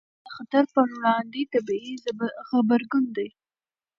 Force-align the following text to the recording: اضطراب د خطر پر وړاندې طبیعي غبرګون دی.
اضطراب 0.07 0.21
د 0.25 0.27
خطر 0.35 0.63
پر 0.73 0.85
وړاندې 0.97 1.41
طبیعي 1.53 1.93
غبرګون 2.49 3.05
دی. 3.15 3.29